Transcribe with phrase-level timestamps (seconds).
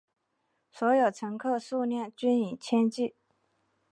[0.71, 3.13] 所有乘客数量均以千计。